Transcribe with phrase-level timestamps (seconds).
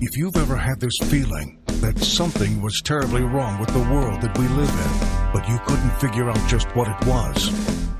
[0.00, 4.38] If you've ever had this feeling that something was terribly wrong with the world that
[4.38, 7.50] we live in, but you couldn't figure out just what it was,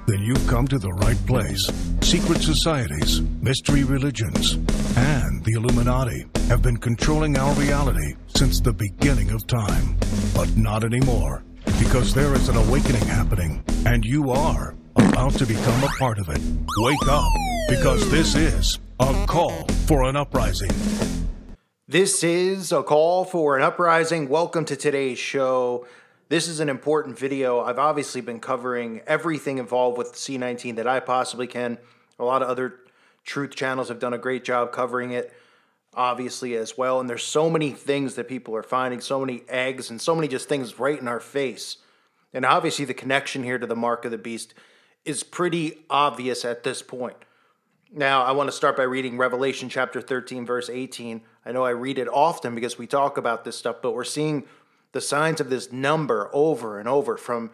[0.07, 1.69] then you've come to the right place.
[2.01, 4.55] Secret societies, mystery religions,
[4.97, 9.97] and the Illuminati have been controlling our reality since the beginning of time.
[10.37, 11.43] But not anymore,
[11.81, 16.29] because there is an awakening happening, and you are about to become a part of
[16.29, 16.41] it.
[16.77, 17.33] Wake up,
[17.69, 20.71] because this is a call for an uprising.
[21.91, 24.29] This is a call for an uprising.
[24.29, 25.87] Welcome to today's show.
[26.29, 27.61] This is an important video.
[27.61, 31.79] I've obviously been covering everything involved with C19 that I possibly can.
[32.19, 32.81] A lot of other
[33.25, 35.33] truth channels have done a great job covering it,
[35.95, 37.01] obviously, as well.
[37.01, 40.29] And there's so many things that people are finding, so many eggs, and so many
[40.29, 41.79] just things right in our face.
[42.35, 44.53] And obviously, the connection here to the mark of the beast
[45.07, 47.17] is pretty obvious at this point.
[47.91, 51.23] Now, I want to start by reading Revelation chapter 13, verse 18.
[51.49, 54.45] I know I read it often because we talk about this stuff, but we're seeing
[54.93, 57.51] the signs of this number over and over from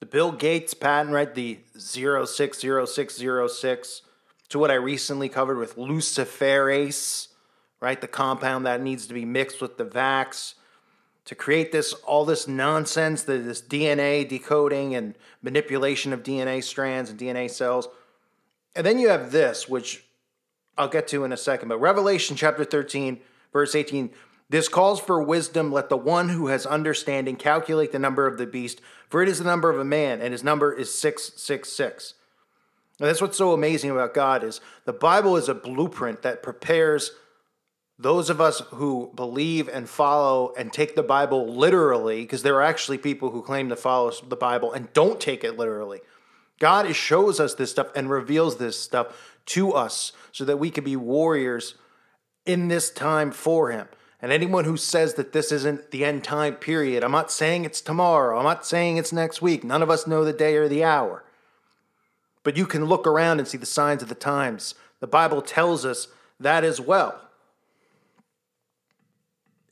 [0.00, 1.34] the Bill Gates patent, right?
[1.34, 4.02] The 060606
[4.48, 7.28] to what I recently covered with luciferase,
[7.80, 8.00] right?
[8.00, 10.54] The compound that needs to be mixed with the vax
[11.26, 17.20] to create this all this nonsense, this DNA decoding and manipulation of DNA strands and
[17.20, 17.88] DNA cells.
[18.74, 20.06] And then you have this, which
[20.78, 21.68] I'll get to in a second.
[21.68, 23.20] But Revelation chapter 13,
[23.54, 24.10] verse 18
[24.50, 25.72] this calls for wisdom.
[25.72, 29.38] Let the one who has understanding calculate the number of the beast, for it is
[29.38, 32.14] the number of a man, and his number is 666.
[33.00, 37.12] And that's what's so amazing about God is the Bible is a blueprint that prepares
[37.98, 42.62] those of us who believe and follow and take the Bible literally, because there are
[42.62, 46.00] actually people who claim to follow the Bible and don't take it literally.
[46.60, 50.84] God shows us this stuff and reveals this stuff to us so that we can
[50.84, 51.74] be warriors
[52.46, 53.88] in this time for Him.
[54.20, 57.80] And anyone who says that this isn't the end time period, I'm not saying it's
[57.80, 59.64] tomorrow, I'm not saying it's next week.
[59.64, 61.24] None of us know the day or the hour.
[62.42, 64.74] But you can look around and see the signs of the times.
[65.00, 66.08] The Bible tells us
[66.40, 67.20] that as well.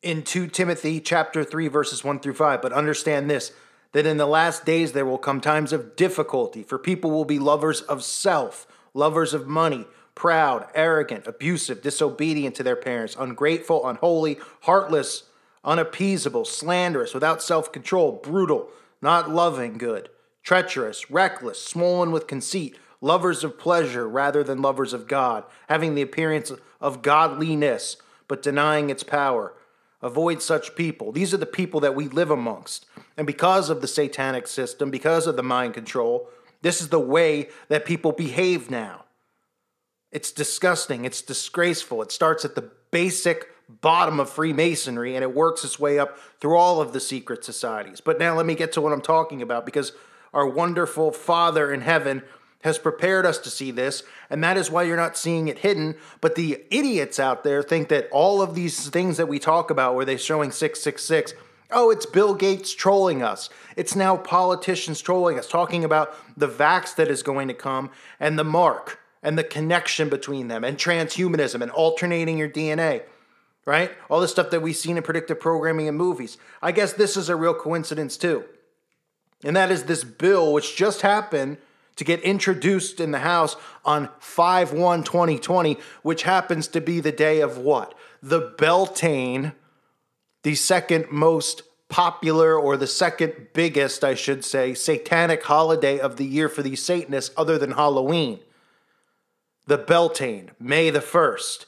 [0.02, 3.52] In 2 Timothy chapter 3 verses 1 through 5, but understand this
[3.92, 7.38] that in the last days there will come times of difficulty, for people will be
[7.38, 9.86] lovers of self, lovers of money,
[10.22, 15.24] proud, arrogant, abusive, disobedient to their parents, ungrateful, unholy, heartless,
[15.64, 18.68] unappeasable, slanderous, without self control, brutal,
[19.00, 20.08] not loving good,
[20.44, 26.02] treacherous, reckless, swollen with conceit, lovers of pleasure rather than lovers of God, having the
[26.02, 27.96] appearance of godliness,
[28.28, 29.54] but denying its power.
[30.02, 31.10] Avoid such people.
[31.10, 32.86] These are the people that we live amongst.
[33.16, 36.28] And because of the satanic system, because of the mind control,
[36.60, 39.01] this is the way that people behave now.
[40.12, 41.04] It's disgusting.
[41.04, 42.02] It's disgraceful.
[42.02, 43.48] It starts at the basic
[43.80, 48.00] bottom of Freemasonry and it works its way up through all of the secret societies.
[48.00, 49.92] But now let me get to what I'm talking about because
[50.34, 52.22] our wonderful Father in heaven
[52.62, 55.96] has prepared us to see this, and that is why you're not seeing it hidden.
[56.20, 59.96] But the idiots out there think that all of these things that we talk about,
[59.96, 61.34] where they're showing 666,
[61.72, 63.50] oh, it's Bill Gates trolling us.
[63.76, 67.90] It's now politicians trolling us, talking about the vax that is going to come
[68.20, 73.02] and the mark and the connection between them and transhumanism and alternating your DNA,
[73.64, 73.92] right?
[74.10, 76.38] All the stuff that we've seen in predictive programming and movies.
[76.60, 78.44] I guess this is a real coincidence too.
[79.44, 81.58] And that is this bill, which just happened
[81.96, 87.12] to get introduced in the House on 5 1 2020, which happens to be the
[87.12, 87.94] day of what?
[88.22, 89.52] The Beltane,
[90.42, 96.24] the second most popular or the second biggest, I should say, satanic holiday of the
[96.24, 98.40] year for these Satanists other than Halloween.
[99.66, 101.66] The Beltane, May the 1st.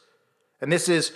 [0.60, 1.12] And this is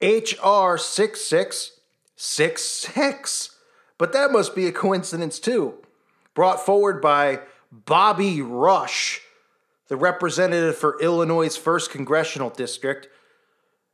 [0.00, 3.50] HR 6666.
[3.96, 5.74] But that must be a coincidence too.
[6.34, 7.40] Brought forward by
[7.70, 9.20] Bobby Rush,
[9.88, 13.08] the representative for Illinois' 1st Congressional District.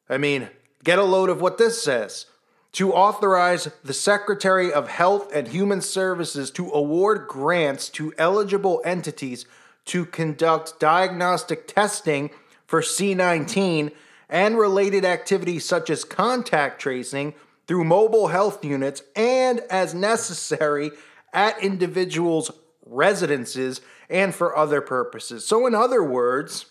[0.08, 0.48] I mean,
[0.84, 2.26] get a load of what this says.
[2.72, 9.44] To authorize the Secretary of Health and Human Services to award grants to eligible entities
[9.90, 12.30] to conduct diagnostic testing
[12.66, 13.92] for C19
[14.28, 17.34] and related activities such as contact tracing
[17.66, 20.92] through mobile health units and as necessary
[21.32, 22.50] at individuals'
[22.86, 25.46] residences, and for other purposes.
[25.46, 26.66] So, in other words,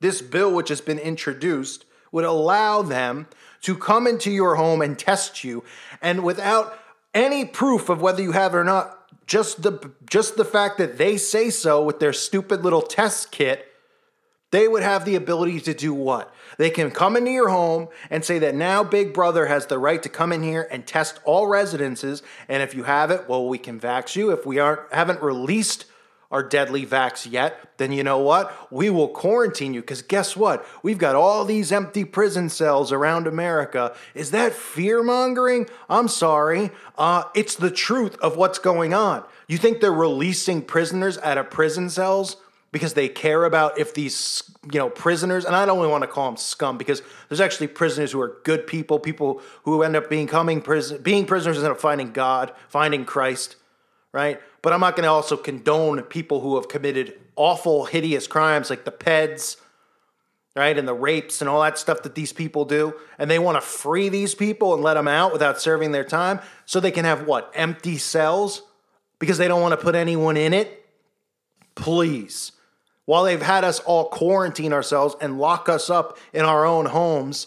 [0.00, 3.26] this bill, which has been introduced, would allow them
[3.62, 5.64] to come into your home and test you,
[6.00, 6.78] and without
[7.12, 8.99] any proof of whether you have or not,
[9.30, 13.68] just the just the fact that they say so with their stupid little test kit,
[14.50, 16.34] They would have the ability to do what?
[16.58, 20.02] They can come into your home and say that now Big Brother has the right
[20.02, 22.22] to come in here and test all residences.
[22.48, 24.32] And if you have it, well, we can vax you.
[24.32, 25.84] If we aren't haven't released
[26.30, 28.54] our deadly vax yet, then you know what?
[28.70, 30.64] We will quarantine you because guess what?
[30.82, 33.94] We've got all these empty prison cells around America.
[34.14, 35.68] Is that fear mongering?
[35.88, 36.70] I'm sorry.
[36.96, 39.24] Uh, it's the truth of what's going on.
[39.48, 42.36] You think they're releasing prisoners out of prison cells?
[42.72, 44.42] because they care about if these
[44.72, 47.66] you know prisoners and i don't even want to call them scum because there's actually
[47.66, 51.80] prisoners who are good people people who end up becoming prison being prisoners and up
[51.80, 53.56] finding god finding christ
[54.12, 58.70] right but i'm not going to also condone people who have committed awful hideous crimes
[58.70, 59.56] like the peds
[60.56, 62.94] right and the rapes and all that stuff that these people do.
[63.18, 66.40] And they want to free these people and let them out without serving their time
[66.66, 68.62] so they can have what empty cells?
[69.18, 70.86] Because they don't want to put anyone in it?
[71.74, 72.52] Please.
[73.04, 77.46] While they've had us all quarantine ourselves and lock us up in our own homes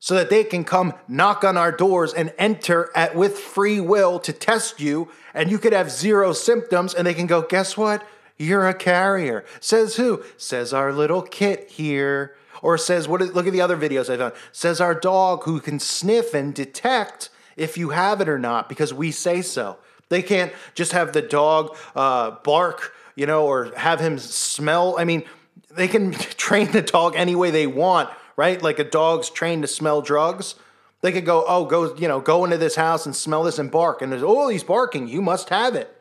[0.00, 4.18] so that they can come knock on our doors and enter at with free will
[4.18, 8.04] to test you and you could have zero symptoms and they can go guess what?
[8.36, 9.44] You're a carrier.
[9.60, 10.24] Says who?
[10.36, 12.34] Says our little kit here.
[12.62, 15.78] Or says what look at the other videos i found says our dog who can
[15.78, 19.78] sniff and detect if you have it or not because we say so.
[20.08, 24.98] They can't just have the dog uh, bark you know, or have him smell.
[24.98, 25.24] I mean,
[25.70, 28.08] they can train the dog any way they want,
[28.40, 28.62] right?
[28.62, 30.54] Like a dog's trained to smell drugs.
[31.02, 33.70] They could go, oh, go, you know, go into this house and smell this and
[33.70, 34.00] bark.
[34.00, 35.08] And there's, oh, he's barking.
[35.08, 35.94] You must have it,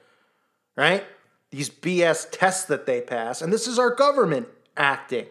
[0.77, 1.03] right?
[1.51, 3.41] These BS tests that they pass.
[3.41, 4.47] And this is our government
[4.77, 5.25] acting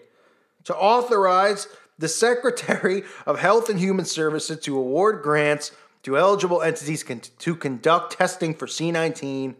[0.64, 1.66] to authorize
[1.98, 5.72] the Secretary of Health and Human Services to award grants
[6.02, 9.54] to eligible entities con- to conduct testing for C19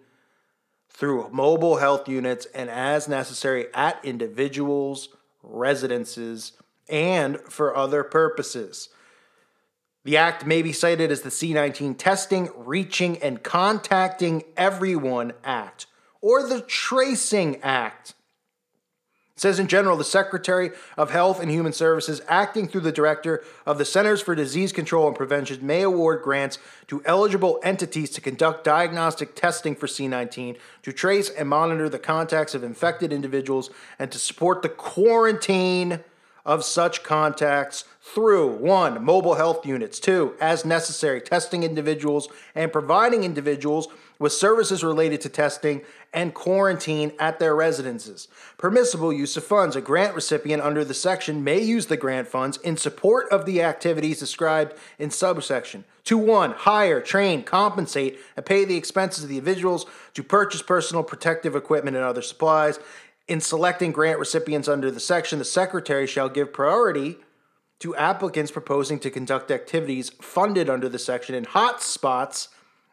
[0.90, 5.08] through mobile health units and as necessary at individuals'
[5.42, 6.52] residences
[6.88, 8.88] and for other purposes.
[10.04, 15.86] The act may be cited as the C19 Testing, Reaching, and Contacting Everyone Act
[16.20, 18.14] or the Tracing Act.
[19.36, 23.44] It says in general, the Secretary of Health and Human Services, acting through the Director
[23.64, 26.58] of the Centers for Disease Control and Prevention, may award grants
[26.88, 32.52] to eligible entities to conduct diagnostic testing for C19, to trace and monitor the contacts
[32.52, 36.00] of infected individuals, and to support the quarantine
[36.48, 43.22] of such contacts through one, mobile health units, two, as necessary, testing individuals and providing
[43.22, 43.86] individuals
[44.18, 45.82] with services related to testing
[46.14, 48.28] and quarantine at their residences.
[48.56, 49.76] Permissible use of funds.
[49.76, 53.62] A grant recipient under the section may use the grant funds in support of the
[53.62, 55.84] activities described in subsection.
[56.04, 56.52] 2 1.
[56.52, 59.84] Hire, train, compensate, and pay the expenses of the individuals
[60.14, 62.80] to purchase personal protective equipment and other supplies.
[63.28, 67.18] In selecting grant recipients under the section, the Secretary shall give priority
[67.80, 72.48] to applicants proposing to conduct activities funded under the section in hot spots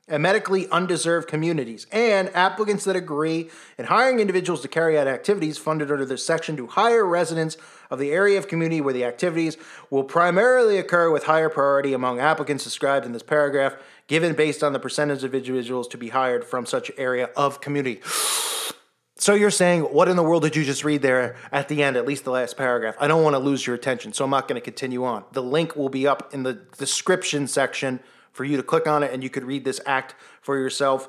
[0.07, 3.49] and medically undeserved communities, and applicants that agree
[3.79, 7.57] in hiring individuals to carry out activities funded under this section to hire residents
[7.89, 9.57] of the area of community where the activities
[9.89, 14.73] will primarily occur with higher priority among applicants described in this paragraph, given based on
[14.73, 17.99] the percentage of individuals to be hired from such area of community.
[19.25, 21.98] So you're saying, what in the world did you just read there at the end,
[21.98, 22.94] at least the last paragraph?
[23.00, 25.24] I don't want to lose your attention, so I'm not going to continue on.
[25.31, 28.01] The link will be up in the description section
[28.34, 31.08] for you to click on it and you could read this act for yourself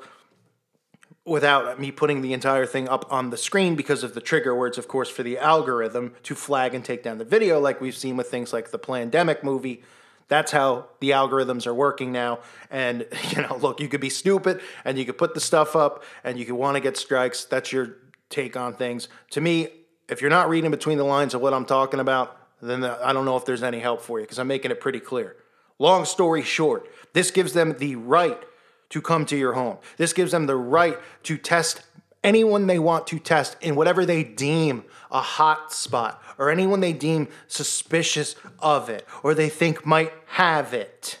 [1.25, 4.79] without me putting the entire thing up on the screen because of the trigger words,
[4.79, 8.17] of course, for the algorithm to flag and take down the video, like we've seen
[8.17, 9.83] with things like the Plandemic movie.
[10.27, 12.39] That's how the algorithms are working now.
[12.71, 16.03] And, you know, look, you could be stupid and you could put the stuff up
[16.23, 17.45] and you could want to get strikes.
[17.45, 17.97] That's your
[18.29, 19.07] take on things.
[19.31, 19.69] To me,
[20.09, 23.25] if you're not reading between the lines of what I'm talking about, then I don't
[23.25, 25.35] know if there's any help for you because I'm making it pretty clear.
[25.79, 28.41] Long story short, this gives them the right
[28.89, 29.77] to come to your home.
[29.97, 31.81] This gives them the right to test
[32.23, 36.93] anyone they want to test in whatever they deem a hot spot or anyone they
[36.93, 41.19] deem suspicious of it or they think might have it.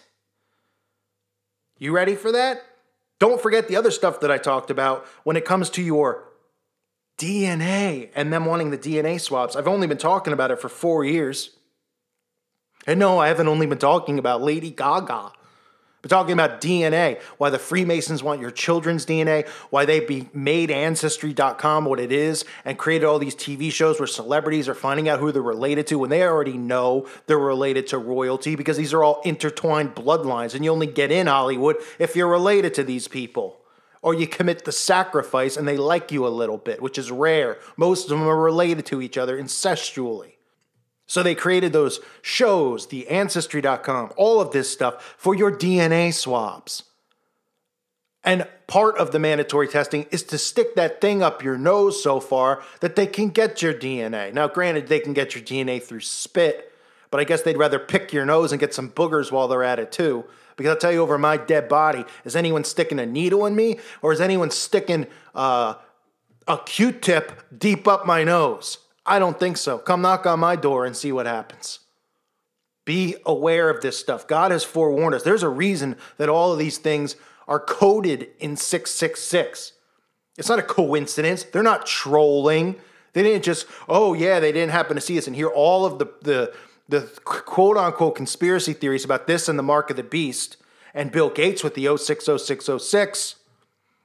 [1.77, 2.63] You ready for that?
[3.19, 6.27] Don't forget the other stuff that I talked about when it comes to your
[7.17, 9.55] DNA and them wanting the DNA swabs.
[9.55, 11.51] I've only been talking about it for four years.
[12.85, 15.31] And no, I haven't only been talking about Lady Gaga.
[16.03, 20.69] We're talking about DNA, why the Freemasons want your children's DNA, why they be made
[20.69, 25.19] Ancestry.com what it is, and created all these TV shows where celebrities are finding out
[25.19, 29.03] who they're related to when they already know they're related to royalty because these are
[29.03, 33.57] all intertwined bloodlines, and you only get in Hollywood if you're related to these people.
[34.01, 37.57] Or you commit the sacrifice and they like you a little bit, which is rare.
[37.75, 40.33] Most of them are related to each other incestually.
[41.07, 46.83] So they created those shows, the Ancestry.com, all of this stuff for your DNA swabs.
[48.23, 52.19] And part of the mandatory testing is to stick that thing up your nose so
[52.19, 54.33] far that they can get your DNA.
[54.33, 56.73] Now, granted, they can get your DNA through spit,
[57.09, 59.79] but I guess they'd rather pick your nose and get some boogers while they're at
[59.79, 60.25] it too.
[60.55, 63.79] Because I'll tell you, over my dead body, is anyone sticking a needle in me,
[64.01, 65.75] or is anyone sticking uh,
[66.47, 68.79] a Q-tip deep up my nose?
[69.05, 69.77] I don't think so.
[69.77, 71.79] Come knock on my door and see what happens.
[72.85, 74.27] Be aware of this stuff.
[74.27, 75.23] God has forewarned us.
[75.23, 77.15] There's a reason that all of these things
[77.47, 79.73] are coded in 666.
[80.37, 81.43] It's not a coincidence.
[81.43, 82.75] They're not trolling.
[83.13, 85.99] They didn't just, oh yeah, they didn't happen to see us and hear all of
[85.99, 86.53] the the
[86.89, 90.57] the quote unquote conspiracy theories about this and the mark of the beast
[90.93, 93.35] and Bill Gates with the 060606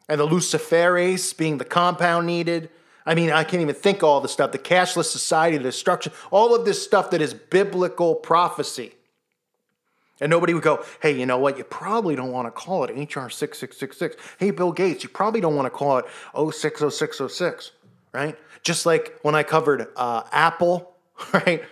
[0.09, 2.69] and the Luciferase being the compound needed.
[3.07, 6.55] I mean, I can't even think all the stuff, the cashless society, the destruction, all
[6.55, 8.93] of this stuff that is biblical prophecy.
[10.21, 11.59] And nobody would go, hey, you know what?
[11.59, 14.17] You probably don't want to call it HR 6666.
[14.39, 17.73] Hey, Bill Gates, you probably don't want to call it 060606,
[18.13, 18.39] right?
[18.63, 20.95] Just like when I covered uh, Apple,
[21.33, 21.65] right?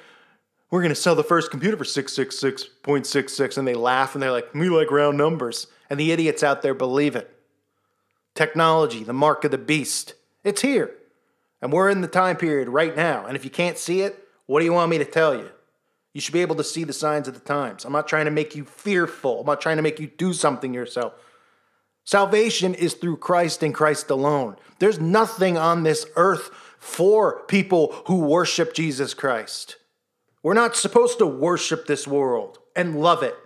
[0.70, 3.58] We're going to sell the first computer for 666.66.
[3.58, 5.66] And they laugh and they're like, we like round numbers.
[5.88, 7.30] And the idiots out there believe it.
[8.34, 10.94] Technology, the mark of the beast, it's here.
[11.60, 13.26] And we're in the time period right now.
[13.26, 15.50] And if you can't see it, what do you want me to tell you?
[16.12, 17.84] You should be able to see the signs of the times.
[17.84, 19.40] I'm not trying to make you fearful.
[19.40, 21.12] I'm not trying to make you do something yourself.
[22.04, 24.56] Salvation is through Christ and Christ alone.
[24.78, 29.76] There's nothing on this earth for people who worship Jesus Christ.
[30.42, 33.36] We're not supposed to worship this world and love it.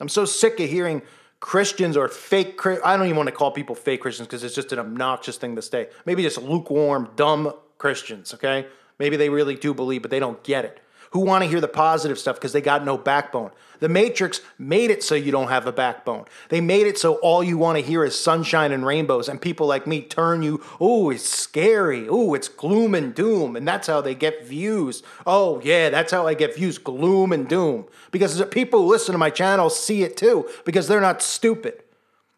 [0.00, 1.02] I'm so sick of hearing
[1.40, 4.72] Christians or fake, I don't even want to call people fake Christians because it's just
[4.72, 5.88] an obnoxious thing to say.
[6.04, 8.66] Maybe just lukewarm, dumb Christians, okay?
[8.98, 10.80] Maybe they really do believe, but they don't get it
[11.16, 13.50] who want to hear the positive stuff because they got no backbone.
[13.80, 16.26] The Matrix made it so you don't have a backbone.
[16.50, 19.66] They made it so all you want to hear is sunshine and rainbows, and people
[19.66, 22.06] like me turn you, oh, it's scary.
[22.06, 23.56] Oh, it's gloom and doom.
[23.56, 25.02] And that's how they get views.
[25.26, 27.86] Oh, yeah, that's how I get views gloom and doom.
[28.10, 31.82] Because people who listen to my channel see it too, because they're not stupid.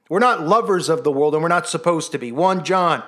[0.09, 2.31] We're not lovers of the world, and we're not supposed to be.
[2.31, 3.03] 1 John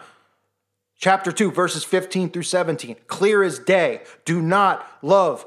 [0.99, 2.97] chapter 2, verses 15 through 17.
[3.07, 4.03] Clear as day.
[4.25, 5.47] Do not love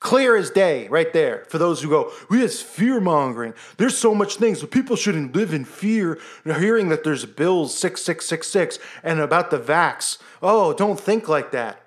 [0.00, 1.44] Clear as day, right there.
[1.48, 3.54] For those who go, we have fear mongering.
[3.78, 6.20] There's so much things, people shouldn't live in fear.
[6.44, 10.18] Hearing that there's bills 6666 and about the vax.
[10.40, 11.82] Oh, don't think like that.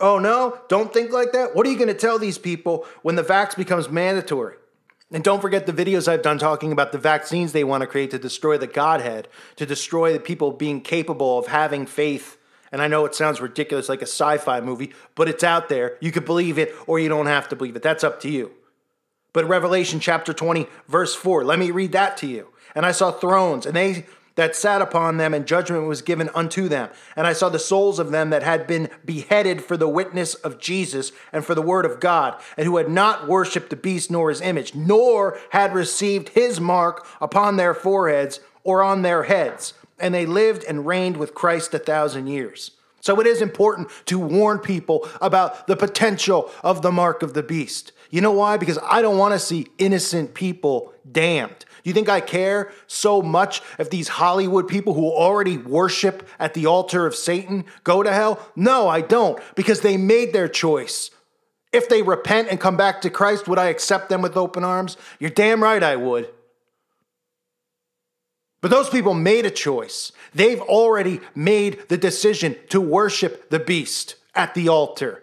[0.00, 0.60] Oh, no?
[0.68, 1.54] Don't think like that?
[1.54, 4.56] What are you going to tell these people when the vax becomes mandatory?
[5.10, 8.10] And don't forget the videos I've done talking about the vaccines they want to create
[8.12, 12.38] to destroy the Godhead, to destroy the people being capable of having faith
[12.74, 15.96] and I know it sounds ridiculous like a sci fi movie, but it's out there.
[16.00, 17.84] You could believe it or you don't have to believe it.
[17.84, 18.50] That's up to you.
[19.32, 22.48] But Revelation chapter 20, verse 4, let me read that to you.
[22.74, 26.68] And I saw thrones, and they that sat upon them, and judgment was given unto
[26.68, 26.88] them.
[27.14, 30.58] And I saw the souls of them that had been beheaded for the witness of
[30.58, 34.30] Jesus and for the word of God, and who had not worshipped the beast nor
[34.30, 40.14] his image, nor had received his mark upon their foreheads or on their heads and
[40.14, 42.72] they lived and reigned with Christ a thousand years.
[43.00, 47.42] So it is important to warn people about the potential of the mark of the
[47.42, 47.92] beast.
[48.08, 48.56] You know why?
[48.56, 51.66] Because I don't want to see innocent people damned.
[51.82, 56.64] You think I care so much if these Hollywood people who already worship at the
[56.64, 58.40] altar of Satan go to hell?
[58.56, 61.10] No, I don't, because they made their choice.
[61.74, 64.96] If they repent and come back to Christ, would I accept them with open arms?
[65.18, 66.32] You're damn right I would.
[68.64, 70.10] But those people made a choice.
[70.34, 75.22] They've already made the decision to worship the beast at the altar.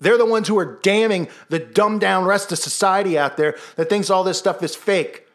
[0.00, 3.88] They're the ones who are damning the dumbed down rest of society out there that
[3.88, 5.28] thinks all this stuff is fake.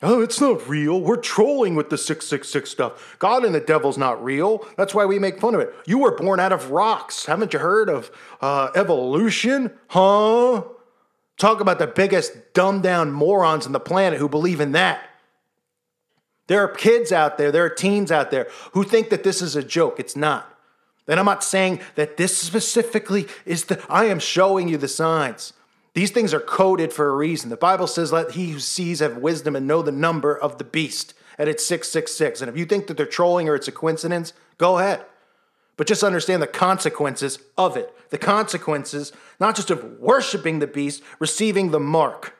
[0.00, 1.00] Oh, it's not real.
[1.00, 3.16] We're trolling with the 666 stuff.
[3.18, 4.64] God and the devil's not real.
[4.76, 5.74] That's why we make fun of it.
[5.86, 7.26] You were born out of rocks.
[7.26, 9.72] Haven't you heard of uh, evolution?
[9.88, 10.62] Huh?
[11.36, 15.09] Talk about the biggest dumbed down morons on the planet who believe in that.
[16.50, 19.54] There are kids out there, there are teens out there who think that this is
[19.54, 20.00] a joke.
[20.00, 20.52] It's not.
[21.06, 25.52] And I'm not saying that this specifically is the, I am showing you the signs.
[25.94, 27.50] These things are coded for a reason.
[27.50, 30.64] The Bible says, Let he who sees have wisdom and know the number of the
[30.64, 31.14] beast.
[31.38, 32.40] And it's 666.
[32.40, 35.04] And if you think that they're trolling or it's a coincidence, go ahead.
[35.76, 37.94] But just understand the consequences of it.
[38.10, 42.36] The consequences, not just of worshiping the beast, receiving the mark.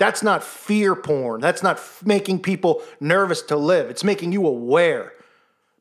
[0.00, 1.42] That's not fear porn.
[1.42, 3.90] That's not making people nervous to live.
[3.90, 5.12] It's making you aware.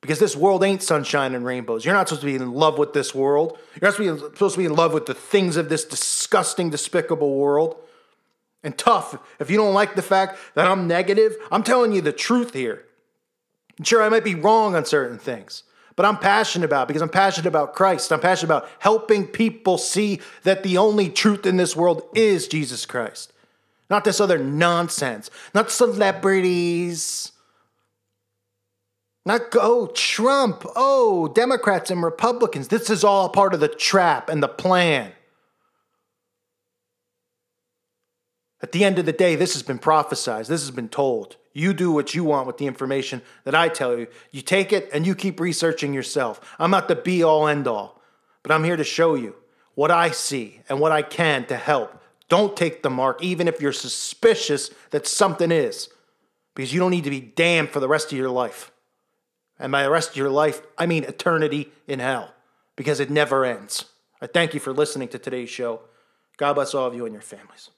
[0.01, 1.85] Because this world ain't sunshine and rainbows.
[1.85, 3.57] You're not supposed to be in love with this world.
[3.79, 7.77] You're not supposed to be in love with the things of this disgusting, despicable world.
[8.61, 12.11] And tough, if you don't like the fact that I'm negative, I'm telling you the
[12.11, 12.83] truth here.
[13.83, 15.63] Sure, I might be wrong on certain things,
[15.95, 18.11] but I'm passionate about because I'm passionate about Christ.
[18.11, 22.85] I'm passionate about helping people see that the only truth in this world is Jesus
[22.85, 23.31] Christ,
[23.89, 27.31] not this other nonsense, not celebrities
[29.29, 30.65] not go oh, Trump.
[30.75, 32.69] Oh, Democrats and Republicans.
[32.69, 35.11] This is all part of the trap and the plan.
[38.61, 40.47] At the end of the day, this has been prophesized.
[40.47, 41.37] This has been told.
[41.53, 44.07] You do what you want with the information that I tell you.
[44.31, 46.41] You take it and you keep researching yourself.
[46.57, 48.01] I'm not the be all end all,
[48.41, 49.35] but I'm here to show you
[49.75, 51.98] what I see and what I can to help.
[52.29, 55.89] Don't take the mark, even if you're suspicious that something is,
[56.55, 58.71] because you don't need to be damned for the rest of your life.
[59.57, 62.33] And by the rest of your life, I mean eternity in hell,
[62.75, 63.85] because it never ends.
[64.21, 65.81] I thank you for listening to today's show.
[66.37, 67.69] God bless all of you and your families.